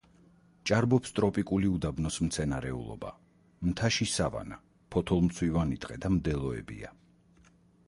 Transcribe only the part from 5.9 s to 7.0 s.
და მდელოებია.